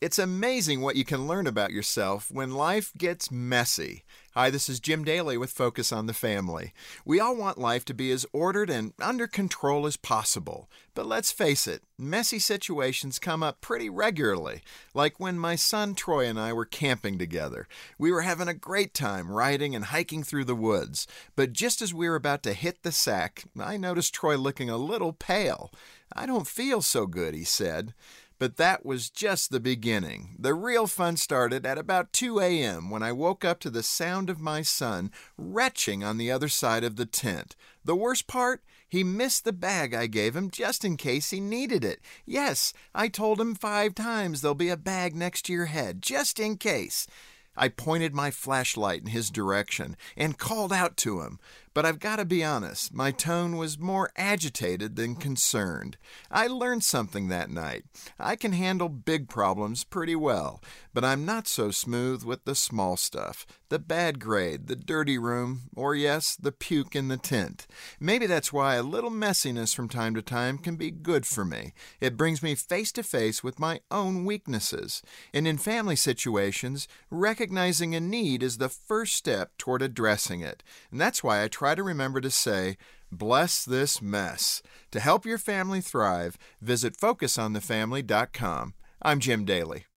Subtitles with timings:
[0.00, 4.04] It's amazing what you can learn about yourself when life gets messy.
[4.32, 6.72] Hi, this is Jim Daly with Focus on the Family.
[7.04, 10.70] We all want life to be as ordered and under control as possible.
[10.94, 14.62] But let's face it, messy situations come up pretty regularly.
[14.94, 17.68] Like when my son Troy and I were camping together.
[17.98, 21.06] We were having a great time riding and hiking through the woods.
[21.36, 24.78] But just as we were about to hit the sack, I noticed Troy looking a
[24.78, 25.70] little pale.
[26.10, 27.92] I don't feel so good, he said.
[28.40, 30.34] But that was just the beginning.
[30.38, 32.88] The real fun started at about 2 a.m.
[32.88, 36.82] when I woke up to the sound of my son retching on the other side
[36.82, 37.54] of the tent.
[37.84, 38.62] The worst part?
[38.88, 42.00] He missed the bag I gave him just in case he needed it.
[42.24, 46.40] Yes, I told him five times there'll be a bag next to your head, just
[46.40, 47.06] in case.
[47.56, 51.38] I pointed my flashlight in his direction and called out to him,
[51.72, 55.96] but I've got to be honest, my tone was more agitated than concerned.
[56.30, 57.84] I learned something that night.
[58.18, 60.60] I can handle big problems pretty well,
[60.92, 65.62] but I'm not so smooth with the small stuff the bad grade, the dirty room,
[65.76, 67.68] or yes, the puke in the tent.
[68.00, 71.72] Maybe that's why a little messiness from time to time can be good for me.
[72.00, 75.02] It brings me face to face with my own weaknesses.
[75.32, 80.64] And in family situations, recognizing a need is the first step toward addressing it.
[80.90, 82.78] And that's why I try to remember to say,
[83.12, 84.62] Bless this mess.
[84.92, 88.72] To help your family thrive, visit FocusOnTheFamily.com.
[89.02, 89.89] I'm Jim Daly.